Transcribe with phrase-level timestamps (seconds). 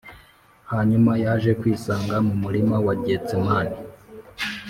[0.71, 3.75] hanyuma yaje kwisanga mu murima wa getsemani